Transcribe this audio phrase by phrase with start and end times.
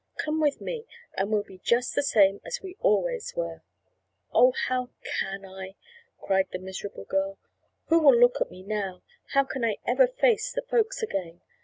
[0.17, 0.83] Come with me
[1.15, 3.61] and we'll be just the same as we always were."
[4.33, 5.75] "Oh, how can I?"
[6.19, 7.37] cried the miserable girl.
[7.89, 9.03] "Who will look at me now?
[9.33, 11.41] How can I ever face the folks again?